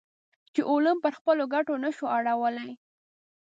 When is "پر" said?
1.03-1.13